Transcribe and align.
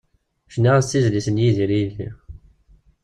Cniɣ-as-d 0.53 0.89
tizlit 0.91 1.27
n 1.31 1.41
Yidir 1.43 1.71
i 1.71 1.79
yelli. 1.79 2.09